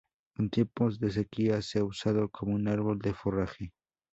En 0.39 0.49
tiempos 0.49 0.99
de 0.99 1.11
sequía, 1.11 1.61
se 1.61 1.77
ha 1.77 1.85
usado 1.85 2.29
como 2.31 2.55
un 2.55 2.67
árbol 2.67 2.97
de 2.97 3.13
forraje. 3.13 3.71